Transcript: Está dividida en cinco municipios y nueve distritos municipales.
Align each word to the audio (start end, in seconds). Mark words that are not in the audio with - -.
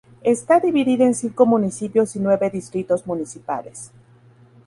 Está 0.23 0.59
dividida 0.59 1.05
en 1.05 1.13
cinco 1.13 1.45
municipios 1.45 2.15
y 2.15 2.19
nueve 2.19 2.49
distritos 2.49 3.05
municipales. 3.05 3.91